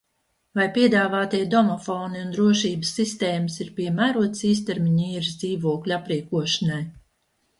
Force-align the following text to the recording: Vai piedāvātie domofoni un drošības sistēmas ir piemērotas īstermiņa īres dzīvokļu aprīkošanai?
Vai 0.59 0.63
piedāvātie 0.75 1.41
domofoni 1.51 2.21
un 2.23 2.31
drošības 2.37 2.93
sistēmas 3.01 3.59
ir 3.65 3.69
piemērotas 3.81 4.43
īstermiņa 4.53 5.05
īres 5.09 5.37
dzīvokļu 5.43 5.97
aprīkošanai? 6.01 6.83